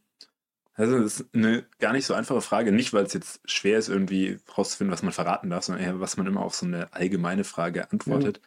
[0.75, 2.73] Also, das ist eine gar nicht so einfache Frage.
[2.73, 6.17] Nicht, weil es jetzt schwer ist, irgendwie rauszufinden, was man verraten darf, sondern eher, was
[6.17, 8.41] man immer auf so eine allgemeine Frage antwortet.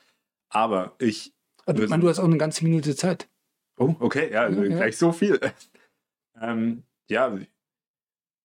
[0.50, 1.33] Aber ich.
[1.65, 3.29] Also, ich meine, du hast auch eine ganze Minute Zeit.
[3.77, 4.75] Oh, okay, ja, Ja, ja.
[4.77, 5.39] gleich so viel.
[6.41, 7.38] ähm, ja,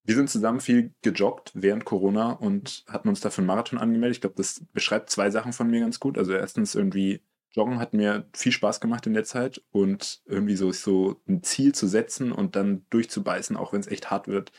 [0.04, 4.16] wir sind zusammen viel gejoggt während Corona und hatten uns dafür einen Marathon angemeldet.
[4.16, 6.16] Ich glaube, das beschreibt zwei Sachen von mir ganz gut.
[6.16, 7.20] Also erstens irgendwie
[7.52, 11.74] Joggen hat mir viel Spaß gemacht in der Zeit und irgendwie so, so ein Ziel
[11.74, 14.52] zu setzen und dann durchzubeißen, auch wenn es echt hart wird.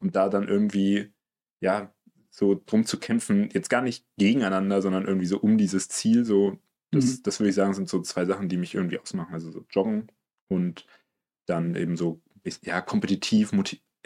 [0.00, 1.12] Und da dann irgendwie,
[1.60, 1.92] ja,
[2.30, 6.58] so drum zu kämpfen, jetzt gar nicht gegeneinander, sondern irgendwie so um dieses Ziel, so,
[6.90, 7.22] das, Mhm.
[7.24, 9.34] das würde ich sagen, sind so zwei Sachen, die mich irgendwie ausmachen.
[9.34, 10.10] Also so Joggen
[10.48, 10.86] und
[11.46, 12.20] dann eben so,
[12.62, 13.52] ja, kompetitiv,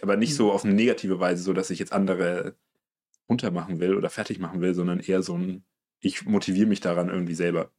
[0.02, 2.56] aber nicht so auf eine negative Weise, so dass ich jetzt andere
[3.28, 5.64] runtermachen will oder fertig machen will, sondern eher so ein,
[6.00, 7.70] ich motiviere mich daran irgendwie selber.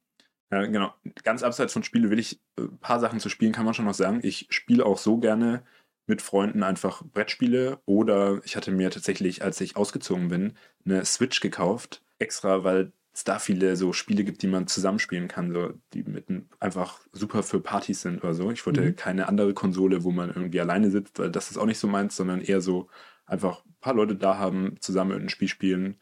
[0.52, 0.92] Ja, genau.
[1.22, 3.84] Ganz abseits von Spiele will ich, äh, ein paar Sachen zu spielen, kann man schon
[3.84, 4.20] noch sagen.
[4.22, 5.62] Ich spiele auch so gerne
[6.06, 11.40] mit Freunden einfach Brettspiele oder ich hatte mir tatsächlich, als ich ausgezogen bin, eine Switch
[11.40, 16.02] gekauft, extra, weil es da viele so Spiele gibt, die man zusammenspielen kann, so, die
[16.04, 18.50] mit ein- einfach super für Partys sind oder so.
[18.50, 18.96] Ich wollte Mhm.
[18.96, 22.16] keine andere Konsole, wo man irgendwie alleine sitzt, weil das ist auch nicht so meins,
[22.16, 22.88] sondern eher so
[23.26, 25.98] einfach ein paar Leute da haben, zusammen ein Spiel spielen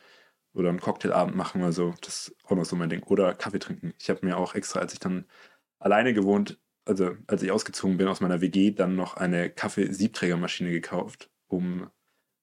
[0.54, 1.94] oder einen Cocktailabend machen oder so.
[2.02, 3.02] Das ist auch noch so mein Ding.
[3.04, 3.94] Oder Kaffee trinken.
[3.98, 5.26] Ich habe mir auch extra, als ich dann
[5.80, 11.30] alleine gewohnt, also als ich ausgezogen bin aus meiner WG, dann noch eine Kaffee-Siebträgermaschine gekauft,
[11.48, 11.90] um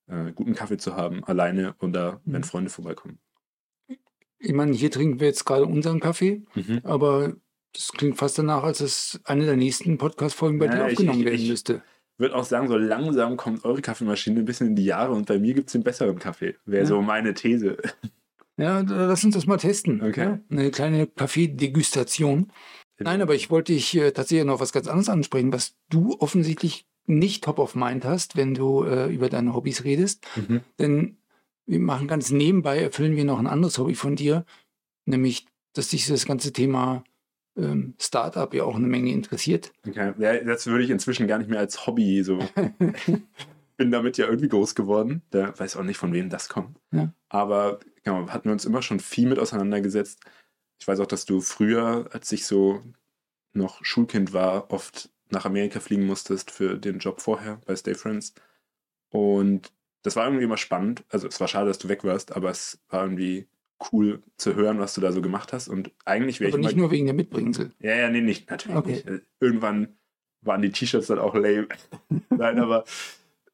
[0.07, 2.45] äh, guten Kaffee zu haben, alleine oder wenn Mhm.
[2.45, 3.19] Freunde vorbeikommen.
[4.45, 6.43] Ich meine, hier trinken wir jetzt gerade unseren Kaffee,
[6.84, 7.34] aber
[7.73, 11.19] das klingt fast danach, als es eine der nächsten Podcast-Folgen bei Ja, dir ich- aufgenommen
[11.19, 11.81] ich- werden ich- müsste.
[12.17, 15.38] würde auch sagen, so langsam kommt eure Kaffeemaschine ein bisschen in die Jahre und bei
[15.39, 16.55] mir gibt es den besseren Kaffee.
[16.65, 16.88] Wäre Ja.
[16.88, 17.75] so meine These.
[18.58, 20.01] Ja, lass uns das mal testen.
[20.01, 20.21] Okay.
[20.23, 20.39] Ja?
[20.49, 22.51] Eine kleine Kaffee-Degustation.
[22.99, 26.86] Nein, aber ich wollte dich äh, tatsächlich noch was ganz anderes ansprechen, was du offensichtlich
[27.08, 30.25] nicht top of mind hast, wenn du äh, über deine Hobbys redest.
[30.38, 30.62] Mhm.
[30.79, 31.17] Denn
[31.65, 34.45] wir machen ganz nebenbei, erfüllen wir noch ein anderes Hobby von dir,
[35.06, 37.04] nämlich, dass dich das ganze Thema
[37.58, 39.71] ähm, Startup ja auch eine Menge interessiert.
[39.88, 40.13] Okay.
[40.17, 42.39] Ja, das würde ich inzwischen gar nicht mehr als Hobby so.
[43.78, 45.21] bin damit ja irgendwie groß geworden.
[45.32, 46.80] Da weiß auch nicht, von wem das kommt.
[46.91, 47.13] Ja.
[47.30, 50.21] Aber genau, hatten wir uns immer schon viel mit auseinandergesetzt.
[50.80, 52.82] Ich weiß auch, dass du früher, als ich so
[53.54, 58.34] noch Schulkind war, oft nach Amerika fliegen musstest für den Job vorher bei Stay Friends.
[59.10, 59.71] Und
[60.06, 61.04] das war irgendwie immer spannend.
[61.10, 63.48] Also es war schade, dass du weg warst, aber es war irgendwie
[63.91, 65.68] cool zu hören, was du da so gemacht hast.
[65.68, 67.72] Und eigentlich wäre ich Aber nicht nur wegen der Mitbringsel.
[67.80, 68.91] ja, ja, nee, nicht, natürlich Okay.
[68.91, 69.08] nicht.
[69.08, 69.89] Äh, Irgendwann
[70.41, 71.68] waren die T-Shirts dann auch lame.
[72.30, 72.86] Nein, aber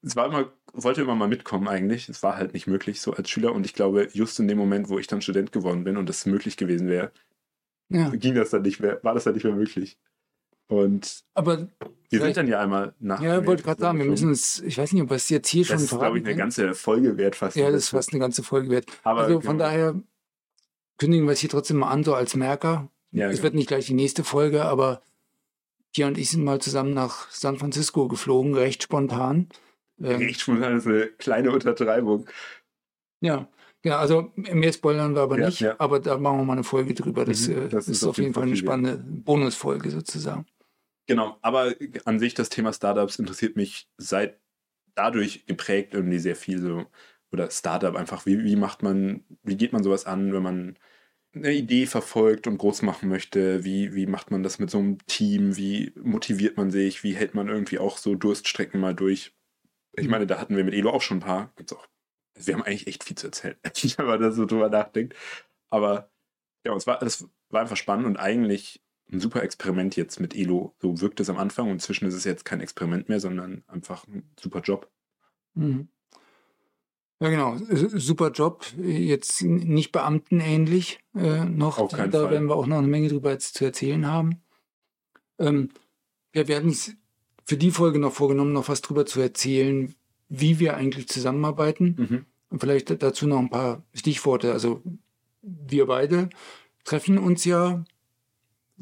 [0.01, 2.09] es war immer, wollte immer mal mitkommen eigentlich.
[2.09, 4.89] Es war halt nicht möglich so als Schüler und ich glaube, just in dem Moment,
[4.89, 7.11] wo ich dann Student geworden bin und das möglich gewesen wäre,
[7.89, 9.97] Ja, ging das dann nicht mehr, war das dann nicht mehr möglich.
[10.71, 11.67] Und aber
[12.09, 13.21] wir sind dann ja einmal nach.
[13.21, 15.65] ja, wollte gerade sagen, wir müssen uns, ich weiß nicht, ob wir es jetzt hier
[15.65, 17.57] schon Das ist, glaube ich, eine ganze Folge wert fast.
[17.57, 18.85] Ja, das ist fast eine ganze Folge wert.
[19.03, 19.65] Aber also von genau.
[19.65, 19.95] daher
[20.97, 22.87] kündigen wir es hier trotzdem mal an, so als Merker.
[23.11, 23.43] Ja, es genau.
[23.43, 25.01] wird nicht gleich die nächste Folge, aber
[25.93, 29.49] Pia und ich sind mal zusammen nach San Francisco geflogen, recht spontan.
[30.01, 32.27] Ähm, Echt spontan ist eine kleine Untertreibung.
[33.19, 33.49] Ja,
[33.83, 35.75] ja, also mehr spoilern wir aber Ja, nicht, ja.
[35.79, 37.25] aber da machen wir mal eine Folge drüber.
[37.25, 40.45] Das, Mhm, äh, das ist, auf jeden Fall eine spannende Bonusfolge sozusagen.
[41.11, 44.39] Genau, aber an sich das Thema Startups interessiert mich seit
[44.95, 46.85] dadurch geprägt irgendwie sehr viel so
[47.33, 50.77] oder Startup einfach wie, wie macht man wie geht man sowas an, wenn man
[51.35, 55.05] eine Idee verfolgt und groß machen möchte, wie, wie macht man das mit so einem
[55.05, 59.35] Team, wie motiviert man sich, wie hält man irgendwie auch so Durststrecken mal durch.
[59.97, 61.87] Ich meine, da hatten wir mit Elo auch schon ein paar, gibt's auch.
[62.35, 63.57] Wir haben eigentlich echt viel zu erzählen,
[63.97, 65.15] wenn man da so drüber nachdenkt.
[65.69, 66.09] Aber
[66.65, 70.73] ja, es war, das war einfach spannend und eigentlich ein super Experiment jetzt mit Elo.
[70.79, 74.07] So wirkt es am Anfang und inzwischen ist es jetzt kein Experiment mehr, sondern einfach
[74.07, 74.89] ein super Job.
[75.53, 75.89] Mhm.
[77.19, 77.57] Ja, genau.
[77.75, 78.65] Super Job.
[78.77, 81.77] Jetzt nicht beamtenähnlich äh, noch.
[81.77, 82.31] Auf keinen da Fall.
[82.31, 84.41] werden wir auch noch eine Menge drüber zu erzählen haben.
[85.37, 85.69] Ähm,
[86.31, 86.95] wir werden es
[87.45, 89.93] für die Folge noch vorgenommen, noch was drüber zu erzählen,
[90.29, 91.95] wie wir eigentlich zusammenarbeiten.
[91.97, 92.25] Mhm.
[92.49, 94.51] Und vielleicht dazu noch ein paar Stichworte.
[94.51, 94.81] Also
[95.41, 96.29] wir beide
[96.85, 97.83] treffen uns ja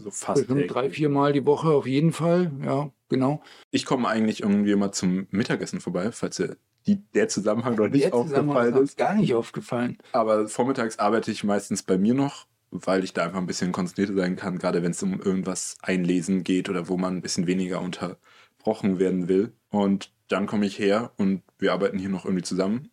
[0.02, 0.48] So fast.
[0.48, 2.52] bestimmt drei, vier Mal die Woche auf jeden Fall.
[2.64, 3.42] Ja, genau.
[3.72, 6.58] Ich komme eigentlich irgendwie mal zum Mittagessen vorbei, falls dir
[6.88, 8.98] die, der Zusammenhang noch nicht Der aufgefallen ist ist.
[8.98, 9.98] gar nicht aufgefallen.
[10.14, 14.16] Aber vormittags arbeite ich meistens bei mir noch, weil ich da einfach ein bisschen konzentrierter
[14.16, 17.82] sein kann, gerade wenn es um irgendwas einlesen geht oder wo man ein bisschen weniger
[17.82, 19.54] unterbrochen werden will.
[19.70, 22.90] Und dann komme ich her und wir arbeiten hier noch irgendwie zusammen.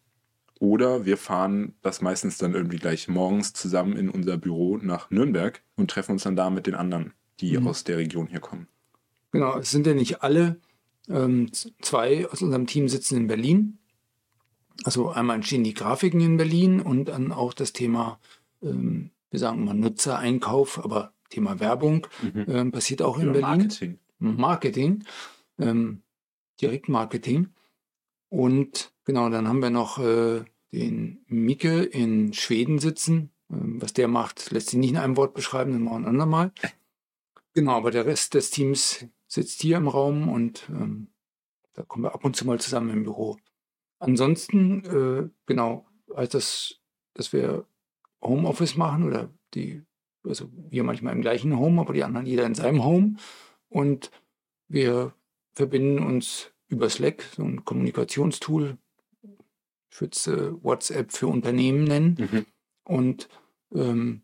[0.59, 5.63] Oder wir fahren das meistens dann irgendwie gleich morgens zusammen in unser Büro nach Nürnberg
[5.77, 7.67] und treffen uns dann da mit den anderen, die Mhm.
[7.69, 8.67] aus der Region hier kommen.
[9.33, 10.61] Genau, es sind ja nicht alle.
[11.09, 13.79] Ähm, zwei aus unserem Team sitzen in Berlin.
[14.85, 18.19] Also einmal entstehen die Grafiken in Berlin und dann auch das Thema,
[18.63, 22.07] ähm, wir sagen mal Nutzereinkauf, aber Thema Werbung
[22.47, 23.59] ähm, passiert auch in Oder Berlin.
[23.59, 23.99] Marketing.
[24.19, 25.05] Marketing,
[25.59, 26.03] ähm,
[26.61, 27.49] Direktmarketing.
[28.37, 33.31] Und genau, dann haben wir noch äh, den Mike in Schweden sitzen.
[33.51, 36.11] Ähm, was der macht, lässt sich nicht in einem Wort beschreiben, das machen wir ein
[36.11, 36.53] andermal.
[37.55, 41.09] Genau, aber der Rest des Teams sitzt hier im Raum und ähm,
[41.73, 43.39] da kommen wir ab und zu mal zusammen im Büro.
[44.01, 46.79] Ansonsten, äh, genau, heißt das,
[47.15, 47.67] dass wir
[48.21, 49.83] Homeoffice machen oder die,
[50.25, 53.17] also wir manchmal im gleichen Home, aber die anderen jeder in seinem Home.
[53.71, 54.11] Und
[54.69, 55.15] wir
[55.55, 58.77] verbinden uns über Slack, so ein Kommunikationstool.
[59.91, 62.17] Ich würde es äh, WhatsApp für Unternehmen nennen.
[62.19, 62.47] Mhm.
[62.85, 63.29] Und
[63.75, 64.23] ähm,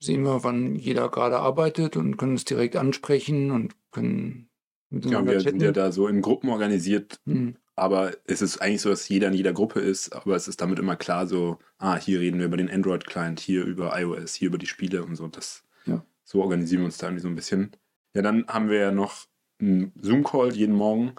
[0.00, 4.48] sehen wir, wann jeder gerade arbeitet und können uns direkt ansprechen und können
[4.90, 5.74] Ja, wir sind ja chatten.
[5.74, 9.52] da so in Gruppen organisiert, Hm, aber es ist eigentlich so, dass jeder in jeder
[9.52, 12.70] Gruppe ist, aber es ist damit immer klar so, ah, hier reden wir über den
[12.70, 15.28] Android-Client, hier über iOS, hier über die Spiele und so.
[15.28, 16.04] Das, Ja.
[16.24, 17.70] So organisieren wir uns da irgendwie so ein bisschen.
[18.14, 19.26] Ja, dann haben wir ja noch
[19.60, 21.12] einen Zoom-Call jeden Morgen,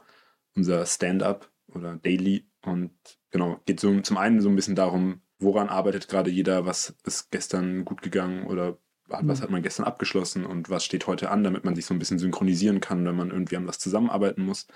[0.55, 2.91] unser Stand-up oder Daily und
[3.31, 7.31] genau, geht so zum einen so ein bisschen darum, woran arbeitet gerade jeder, was ist
[7.31, 8.77] gestern gut gegangen oder
[9.09, 9.43] hat- was Mhm.
[9.43, 12.19] hat man gestern abgeschlossen und was steht heute an, damit man sich so ein bisschen
[12.19, 14.67] synchronisieren kann, wenn man irgendwie an was zusammenarbeiten muss.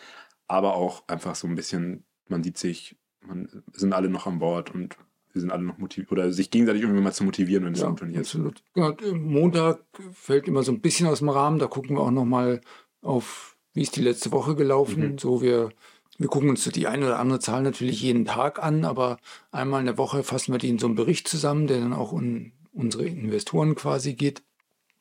[0.47, 4.73] Aber auch einfach so ein bisschen, man sieht sich, man sind alle noch an Bord
[4.73, 4.97] und
[5.33, 7.89] wir sind alle noch motiviert oder sich gegenseitig irgendwie mal zu motivieren, wenn es ja,
[7.93, 8.17] ist.
[8.17, 8.63] absolut.
[8.75, 9.79] Ja, äh, Montag
[10.13, 11.59] fällt immer so ein bisschen aus dem Rahmen.
[11.59, 12.61] Da gucken wir auch noch mal
[13.01, 15.11] auf, wie ist die letzte Woche gelaufen.
[15.11, 15.17] Mhm.
[15.19, 15.69] So wir,
[16.17, 19.19] wir gucken uns die eine oder andere Zahl natürlich jeden Tag an, aber
[19.51, 22.11] einmal in der Woche fassen wir die in so einen Bericht zusammen, der dann auch
[22.13, 24.41] in unsere Investoren quasi geht.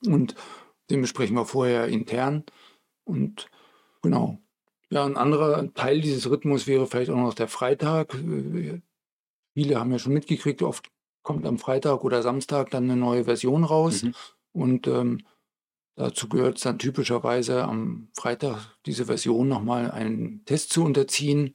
[0.05, 0.35] Und
[0.91, 2.45] den besprechen wir vorher intern.
[3.05, 3.49] Und
[4.03, 4.41] genau.
[4.91, 8.15] Ja, ein anderer Teil dieses Rhythmus wäre vielleicht auch noch der Freitag.
[9.55, 10.91] Viele haben ja schon mitgekriegt, oft
[11.23, 14.03] kommt am Freitag oder Samstag dann eine neue Version raus.
[14.03, 14.15] Mhm.
[14.53, 15.23] Und ähm,
[15.97, 21.55] dazu gehört es dann typischerweise am Freitag diese Version nochmal einen Test zu unterziehen,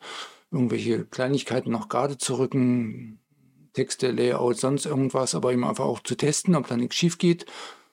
[0.52, 3.20] irgendwelche Kleinigkeiten noch gerade zu rücken,
[3.74, 7.46] Texte, Layout, sonst irgendwas, aber eben einfach auch zu testen, ob da nichts schief geht.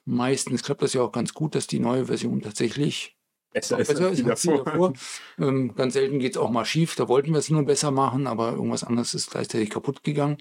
[0.04, 3.18] Meistens klappt das ja auch ganz gut, dass die neue Version tatsächlich
[3.52, 4.92] Besser ist besser als die als die davor.
[5.38, 6.94] Ähm, ganz selten geht es auch mal schief.
[6.96, 10.38] Da wollten wir es nur besser machen, aber irgendwas anderes ist gleichzeitig kaputt gegangen.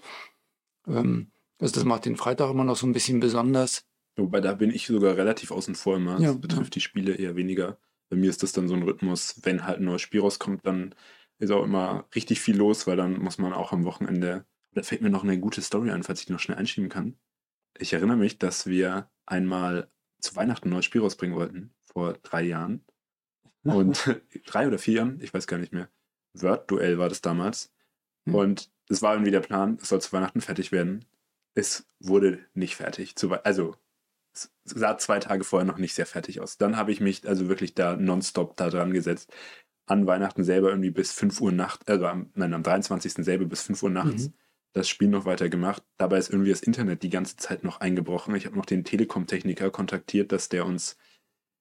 [0.87, 3.86] Ähm, also das macht den Freitag immer noch so ein bisschen besonders.
[4.17, 6.19] Wobei da bin ich sogar relativ außen vor immer.
[6.19, 7.77] Ja, das betrifft die Spiele eher weniger.
[8.09, 10.95] Bei mir ist das dann so ein Rhythmus, wenn halt ein neues Spiel rauskommt, dann
[11.39, 14.45] ist auch immer richtig viel los, weil dann muss man auch am Wochenende.
[14.73, 17.15] Da fällt mir noch eine gute Story ein, falls ich die noch schnell einschieben kann.
[17.77, 22.43] Ich erinnere mich, dass wir einmal zu Weihnachten ein neues Spiel rausbringen wollten, vor drei
[22.43, 22.83] Jahren.
[23.63, 25.89] Und drei oder vier Jahren, ich weiß gar nicht mehr.
[26.33, 27.71] Word-Duell war das damals.
[28.25, 28.35] Hm.
[28.35, 31.05] Und es war irgendwie der Plan, es soll zu Weihnachten fertig werden.
[31.53, 33.15] Es wurde nicht fertig.
[33.43, 33.75] Also,
[34.65, 36.57] sah zwei Tage vorher noch nicht sehr fertig aus.
[36.57, 39.31] Dann habe ich mich also wirklich da nonstop da dran gesetzt.
[39.87, 43.23] An Weihnachten selber irgendwie bis 5 Uhr nachts, also am, nein, am 23.
[43.23, 44.33] selber bis 5 Uhr nachts Mhm.
[44.73, 45.83] das Spiel noch weiter gemacht.
[45.97, 48.35] Dabei ist irgendwie das Internet die ganze Zeit noch eingebrochen.
[48.35, 50.97] Ich habe noch den Telekom-Techniker kontaktiert, dass der uns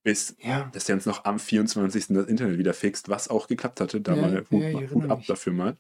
[0.05, 2.15] bis Ja, dass der uns noch am 24.
[2.15, 4.01] das Internet wieder fixt, was auch geklappt hatte.
[4.01, 5.79] Da Ja, mal ja, Hut, ich Hut ab dafür mal.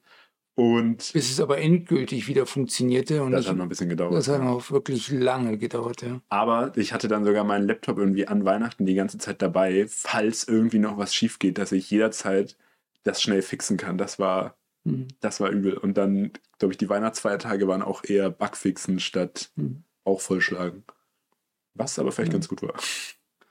[0.56, 3.22] Und bis es aber endgültig wieder funktionierte.
[3.22, 4.14] Und das ich, hat noch ein bisschen gedauert.
[4.14, 6.00] das hat auch wirklich lange gedauert.
[6.02, 6.22] Ja.
[6.30, 10.48] Aber ich hatte dann sogar meinen Laptop irgendwie an Weihnachten die ganze Zeit dabei, falls
[10.48, 12.56] irgendwie noch was schief geht, dass ich jederzeit
[13.04, 13.98] das schnell fixen kann.
[13.98, 15.08] Das war, Mhm.
[15.20, 15.76] das war übel.
[15.76, 19.82] Und dann, glaube ich, die Weihnachtsfeiertage waren auch eher Bugfixen statt Mhm.
[20.04, 20.84] auch vollschlagen.
[21.74, 22.38] Was aber vielleicht Ja.
[22.38, 22.72] ganz gut war.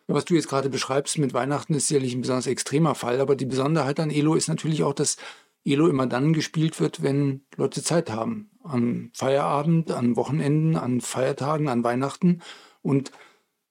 [0.07, 3.45] Was du jetzt gerade beschreibst mit Weihnachten ist sicherlich ein besonders extremer Fall, aber die
[3.45, 5.17] Besonderheit an Elo ist natürlich auch, dass
[5.65, 8.51] Elo immer dann gespielt wird, wenn Leute Zeit haben.
[8.63, 12.41] Am Feierabend, an Wochenenden, an Feiertagen, an Weihnachten.
[12.81, 13.11] Und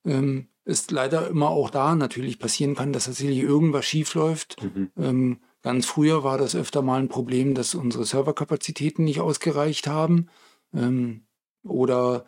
[0.05, 4.61] ähm, es leider immer auch da natürlich passieren kann, dass tatsächlich irgendwas schiefläuft.
[4.61, 4.91] Mhm.
[4.97, 10.27] Ähm, ganz früher war das öfter mal ein Problem, dass unsere Serverkapazitäten nicht ausgereicht haben.
[10.73, 11.25] Ähm,
[11.63, 12.25] oder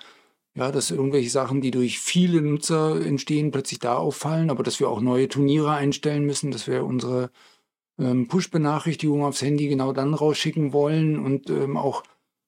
[0.55, 4.89] ja, dass irgendwelche Sachen, die durch viele Nutzer entstehen, plötzlich da auffallen, aber dass wir
[4.89, 7.31] auch neue Turniere einstellen müssen, dass wir unsere
[7.99, 12.03] ähm, Push-Benachrichtigungen aufs Handy genau dann rausschicken wollen und ähm, auch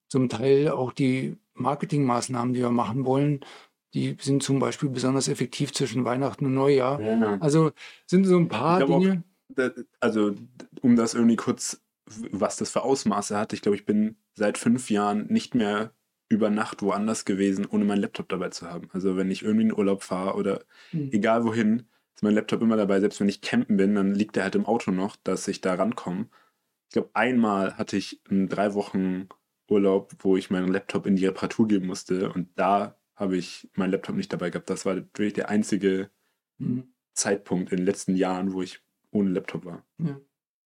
[0.08, 3.42] zum Teil auch die Marketingmaßnahmen, die wir machen wollen,
[3.94, 7.02] die sind zum Beispiel besonders effektiv zwischen Weihnachten und Neujahr.
[7.02, 7.38] Ja.
[7.40, 7.72] Also
[8.06, 9.24] sind so ein paar Dinge.
[9.58, 10.36] Auch, also
[10.82, 11.82] um das irgendwie kurz,
[12.32, 15.92] was das für Ausmaße hat, ich glaube, ich bin seit fünf Jahren nicht mehr
[16.30, 18.90] über Nacht woanders gewesen, ohne meinen Laptop dabei zu haben.
[18.94, 21.10] Also wenn ich irgendwie in Urlaub fahre oder mhm.
[21.12, 21.88] egal wohin,
[22.20, 23.00] ist mein Laptop immer dabei.
[23.00, 25.76] Selbst wenn ich campen bin, dann liegt der halt im Auto noch, dass ich da
[25.76, 26.28] rankomme.
[26.90, 29.30] Ich glaube, einmal hatte ich einen drei Wochen
[29.70, 33.92] Urlaub, wo ich meinen Laptop in die Reparatur geben musste und da habe ich meinen
[33.92, 34.70] Laptop nicht dabei gehabt.
[34.70, 36.10] Das war wirklich der einzige
[36.58, 36.94] mhm.
[37.14, 39.86] Zeitpunkt in den letzten Jahren, wo ich ohne Laptop war.
[40.00, 40.20] Ja.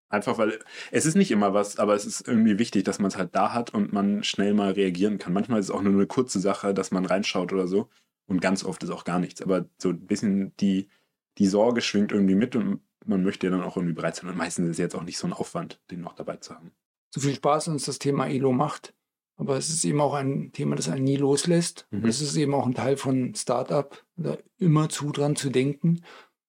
[0.09, 0.57] Einfach weil
[0.89, 3.53] es ist nicht immer was, aber es ist irgendwie wichtig, dass man es halt da
[3.53, 5.33] hat und man schnell mal reagieren kann.
[5.33, 7.89] Manchmal ist es auch nur eine kurze Sache, dass man reinschaut oder so.
[8.25, 9.41] Und ganz oft ist auch gar nichts.
[9.43, 10.89] Aber so ein bisschen die,
[11.37, 14.29] die Sorge schwingt irgendwie mit und man möchte ja dann auch irgendwie bereit sein.
[14.29, 16.71] Und meistens ist es jetzt auch nicht so ein Aufwand, den noch dabei zu haben.
[17.09, 18.93] So viel Spaß uns das Thema Elo macht.
[19.35, 21.87] Aber es ist eben auch ein Thema, das einen nie loslässt.
[21.91, 22.05] Mhm.
[22.05, 26.03] Es ist eben auch ein Teil von Startup, da immer zu dran zu denken.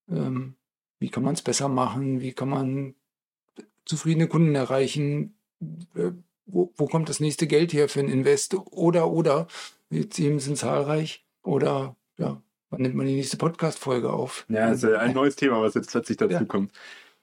[0.09, 0.57] Ähm,
[0.99, 2.21] wie kann man es besser machen?
[2.21, 2.95] Wie kann man
[3.85, 5.37] zufriedene Kunden erreichen?
[5.95, 6.13] Äh,
[6.47, 8.55] wo, wo, kommt das nächste Geld her für ein Invest?
[8.55, 9.49] Oder, oder,
[9.91, 11.27] die Themen sind zahlreich.
[11.43, 12.43] Oder, ja,
[12.75, 14.45] wann nimmt man die nächste Podcast-Folge auf?
[14.49, 16.45] Ja, das ist ein neues Thema, was jetzt plötzlich dazu ja.
[16.45, 16.73] kommt.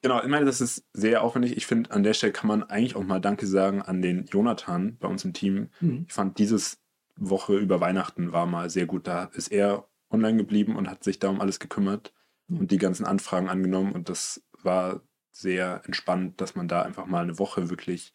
[0.02, 1.58] Genau, ich meine, das ist sehr aufwendig.
[1.58, 4.98] Ich finde, an der Stelle kann man eigentlich auch mal Danke sagen an den Jonathan
[4.98, 5.70] bei uns im Team.
[5.80, 6.06] Mhm.
[6.08, 6.80] Ich fand, dieses
[7.18, 9.06] Woche über Weihnachten war mal sehr gut.
[9.06, 12.14] Da ist er online geblieben und hat sich da um alles gekümmert
[12.48, 12.62] mhm.
[12.62, 13.92] und die ganzen Anfragen angenommen.
[13.92, 18.14] Und das war sehr entspannt, dass man da einfach mal eine Woche wirklich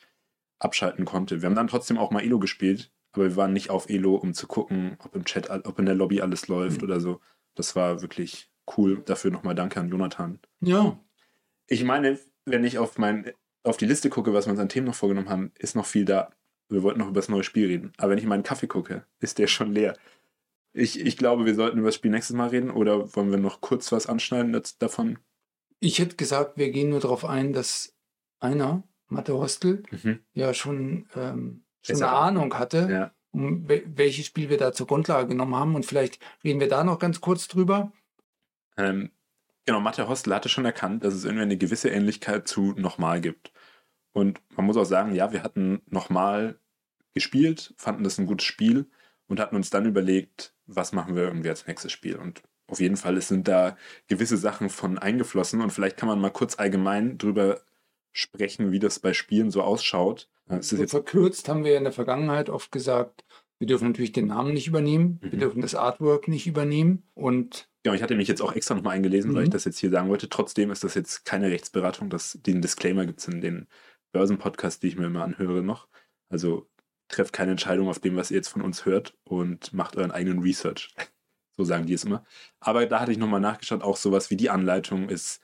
[0.58, 1.40] abschalten konnte.
[1.40, 4.34] Wir haben dann trotzdem auch mal Elo gespielt, aber wir waren nicht auf Elo, um
[4.34, 6.84] zu gucken, ob im Chat, ob in der Lobby alles läuft mhm.
[6.84, 7.20] oder so.
[7.54, 9.02] Das war wirklich cool.
[9.04, 10.38] Dafür nochmal danke an Jonathan.
[10.60, 10.98] Ja.
[11.66, 14.86] Ich meine, wenn ich auf, mein, auf die Liste gucke, was wir uns an Themen
[14.86, 16.30] noch vorgenommen haben, ist noch viel da.
[16.68, 17.92] Wir wollten noch über das neue Spiel reden.
[17.96, 19.96] Aber wenn ich in meinen Kaffee gucke, ist der schon leer.
[20.72, 23.60] Ich, ich glaube, wir sollten über das Spiel nächstes Mal reden oder wollen wir noch
[23.60, 25.18] kurz was anschneiden davon?
[25.80, 27.94] Ich hätte gesagt, wir gehen nur darauf ein, dass
[28.40, 30.20] einer, Mathe Hostel, mhm.
[30.34, 33.10] ja schon, ähm, schon eine Ahnung hatte, ja.
[33.32, 35.74] um welches Spiel wir da zur Grundlage genommen haben.
[35.74, 37.92] Und vielleicht reden wir da noch ganz kurz drüber.
[38.76, 39.10] Ähm,
[39.64, 43.52] genau, Mathe Hostel hatte schon erkannt, dass es irgendwie eine gewisse Ähnlichkeit zu Nochmal gibt.
[44.12, 46.58] Und man muss auch sagen, ja, wir hatten Nochmal
[47.14, 48.90] gespielt, fanden das ein gutes Spiel
[49.26, 52.16] und hatten uns dann überlegt, was machen wir irgendwie als nächstes Spiel.
[52.16, 53.76] Und auf jeden Fall sind da
[54.08, 57.60] gewisse Sachen von eingeflossen und vielleicht kann man mal kurz allgemein drüber
[58.12, 60.28] sprechen, wie das bei Spielen so ausschaut.
[60.60, 63.24] So verkürzt haben wir in der Vergangenheit oft gesagt,
[63.58, 65.32] wir dürfen natürlich den Namen nicht übernehmen, mhm.
[65.32, 68.96] wir dürfen das Artwork nicht übernehmen und Genau, ich hatte mich jetzt auch extra nochmal
[68.96, 69.36] eingelesen, mhm.
[69.36, 70.28] weil ich das jetzt hier sagen wollte.
[70.28, 72.10] Trotzdem ist das jetzt keine Rechtsberatung.
[72.10, 73.68] Das, den Disclaimer gibt es in den
[74.10, 75.86] Börsenpodcasts, die ich mir immer anhöre noch.
[76.28, 76.68] Also
[77.06, 80.40] trefft keine Entscheidung auf dem, was ihr jetzt von uns hört und macht euren eigenen
[80.40, 80.94] Research.
[81.58, 82.22] So sagen die es immer.
[82.60, 85.40] Aber da hatte ich nochmal nachgeschaut, auch sowas wie die Anleitung ist,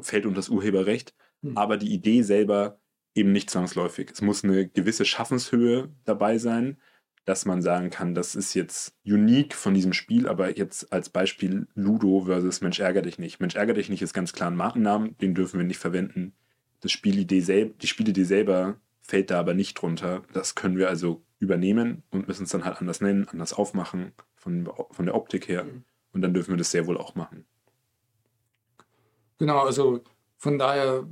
[0.00, 1.56] fällt unter das Urheberrecht, mhm.
[1.56, 2.79] aber die Idee selber
[3.14, 4.10] eben nicht zwangsläufig.
[4.12, 6.78] Es muss eine gewisse Schaffenshöhe dabei sein,
[7.24, 11.66] dass man sagen kann, das ist jetzt unique von diesem Spiel, aber jetzt als Beispiel
[11.74, 13.40] Ludo versus Mensch ärger dich nicht.
[13.40, 16.32] Mensch ärger dich nicht ist ganz klar ein Markennamen, den dürfen wir nicht verwenden.
[16.80, 20.22] Das Spielidee sel die Spielidee selber fällt da aber nicht drunter.
[20.32, 24.68] Das können wir also übernehmen und müssen es dann halt anders nennen, anders aufmachen, von,
[24.90, 25.64] von der Optik her.
[25.64, 25.84] Mhm.
[26.12, 27.44] Und dann dürfen wir das sehr wohl auch machen.
[29.38, 30.02] Genau, also
[30.36, 31.06] von daher,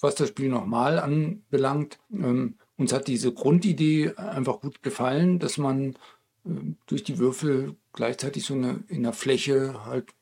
[0.00, 5.96] was das Spiel nochmal anbelangt, ähm, uns hat diese Grundidee einfach gut gefallen, dass man
[6.44, 10.12] äh, durch die Würfel gleichzeitig so eine in der Fläche halt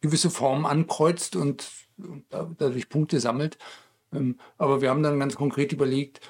[0.00, 3.58] gewisse Formen ankreuzt und, und dadurch Punkte sammelt.
[4.12, 6.20] Ähm, aber wir haben dann ganz konkret überlegt,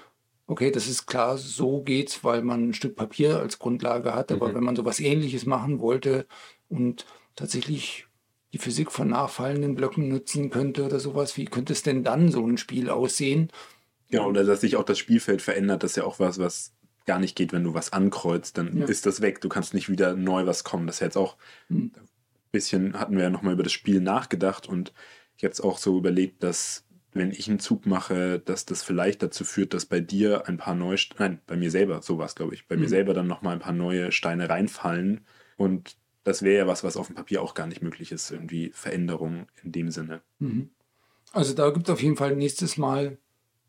[0.46, 4.32] okay, das ist klar, so geht's, weil man ein Stück Papier als Grundlage hat.
[4.32, 4.54] Aber mhm.
[4.56, 6.26] wenn man sowas ähnliches machen wollte
[6.68, 7.06] und
[7.36, 8.06] tatsächlich
[8.52, 12.44] die Physik von nachfallenden Blöcken nutzen könnte oder sowas, wie könnte es denn dann so
[12.46, 13.50] ein Spiel aussehen?
[14.10, 16.72] Genau, oder dass sich auch das Spielfeld verändert, das ist ja auch was, was
[17.06, 18.86] gar nicht geht, wenn du was ankreuzt, dann ja.
[18.86, 19.40] ist das weg.
[19.40, 20.86] Du kannst nicht wieder neu was kommen.
[20.86, 21.36] Das ist ja jetzt auch,
[21.68, 21.92] mhm.
[22.52, 24.92] bisschen hatten wir ja nochmal über das Spiel nachgedacht und
[25.36, 29.74] jetzt auch so überlegt, dass wenn ich einen Zug mache, dass das vielleicht dazu führt,
[29.74, 32.68] dass bei dir ein paar neue, nein, bei mir selber, so war es, glaube ich,
[32.68, 32.82] bei mhm.
[32.82, 35.26] mir selber dann nochmal ein paar neue Steine reinfallen.
[35.56, 38.70] Und das wäre ja was, was auf dem Papier auch gar nicht möglich ist, irgendwie
[38.74, 40.20] Veränderungen in dem Sinne.
[40.38, 40.70] Mhm.
[41.32, 43.18] Also da gibt es auf jeden Fall nächstes Mal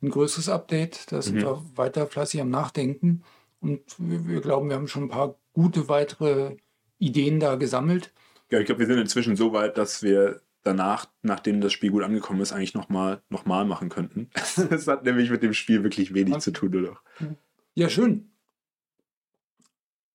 [0.01, 1.11] ein größeres Update.
[1.11, 1.41] Da sind mhm.
[1.41, 3.23] wir weiter fleißig am Nachdenken.
[3.59, 6.57] Und wir, wir glauben, wir haben schon ein paar gute weitere
[6.97, 8.11] Ideen da gesammelt.
[8.49, 12.03] Ja, ich glaube, wir sind inzwischen so weit, dass wir danach, nachdem das Spiel gut
[12.03, 14.29] angekommen ist, eigentlich nochmal noch mal machen könnten.
[14.69, 16.41] das hat nämlich mit dem Spiel wirklich wenig okay.
[16.41, 16.97] zu tun, oder?
[17.75, 18.30] Ja, schön.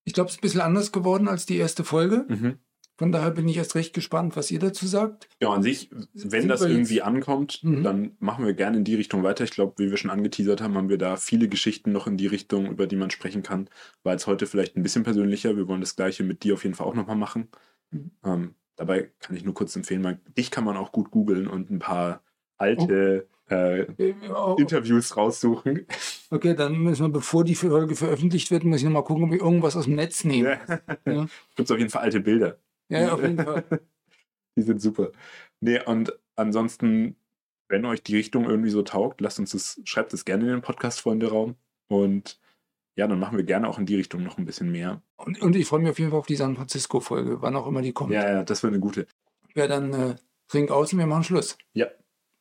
[0.07, 2.25] Ich glaube, es ist ein bisschen anders geworden als die erste Folge.
[2.29, 2.59] Mhm.
[2.99, 5.29] Von daher bin ich erst recht gespannt, was ihr dazu sagt.
[5.43, 7.83] Ja, an sich, wenn Sind das irgendwie ankommt, mhm.
[7.83, 9.45] dann machen wir gerne in die Richtung weiter.
[9.45, 12.29] Ich glaube, wie wir schon angeteasert haben, haben wir da viele Geschichten noch in die
[12.29, 13.69] Richtung, über die man sprechen kann.
[14.03, 15.57] War jetzt heute vielleicht ein bisschen persönlicher.
[15.57, 17.49] Wir wollen das Gleiche mit dir auf jeden Fall auch nochmal machen.
[17.91, 18.13] Mhm.
[18.25, 21.71] Ähm, dabei kann ich nur kurz empfehlen, man, dich kann man auch gut googeln und
[21.71, 22.23] ein paar
[22.57, 23.36] alte oh.
[23.49, 23.87] Äh,
[24.29, 24.57] oh.
[24.59, 25.87] Interviews raussuchen.
[26.31, 29.41] Okay, dann müssen wir, bevor die Folge veröffentlicht wird, muss ich nochmal gucken, ob ich
[29.41, 30.59] irgendwas aus dem Netz nehme.
[30.69, 30.81] Ja.
[31.13, 31.27] ja.
[31.57, 32.59] Gibt es auf jeden Fall alte Bilder.
[32.89, 33.65] Ja, auf jeden Fall.
[34.59, 35.13] Die sind super.
[35.61, 37.17] Nee, und ansonsten,
[37.69, 40.63] wenn euch die Richtung irgendwie so taugt, lasst uns das, schreibt es gerne in den
[40.63, 41.57] Podcast-Freunde-Raum.
[41.89, 42.41] Und
[42.97, 45.03] ja, dann machen wir gerne auch in die Richtung noch ein bisschen mehr.
[45.17, 47.83] Und, und ich freue mich auf jeden Fall auf die San Francisco-Folge, wann auch immer
[47.83, 48.13] die kommt.
[48.13, 49.07] Ja, ja, das wird eine gute.
[49.55, 50.17] Ja, dann äh,
[50.49, 51.59] trink aus und wir machen Schluss.
[51.75, 51.89] Ja,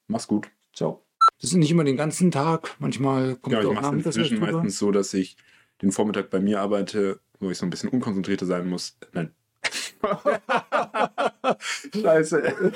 [0.07, 0.49] mach's gut.
[0.75, 1.05] Ciao.
[1.41, 2.75] Das ist nicht immer den ganzen Tag.
[2.79, 5.37] Manchmal kommt ja, auch ich inzwischen meistens so, dass ich
[5.81, 8.97] den Vormittag bei mir arbeite, wo ich so ein bisschen unkonzentrierter sein muss.
[9.13, 9.33] Nein,
[12.01, 12.71] Scheiße.